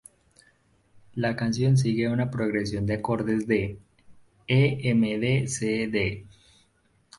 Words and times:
La 1.13 1.35
canción 1.35 1.77
sigue 1.77 2.09
una 2.09 2.31
progresión 2.31 2.87
de 2.87 2.95
acordes 2.95 3.45
de 3.45 3.77
E♭m–D♭–C♭–D♭. 4.47 6.25